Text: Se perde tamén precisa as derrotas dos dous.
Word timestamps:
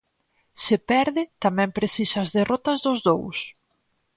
Se 0.63 0.75
perde 0.89 1.23
tamén 1.43 1.75
precisa 1.77 2.17
as 2.21 2.33
derrotas 2.37 2.77
dos 2.85 2.99
dous. 3.09 3.37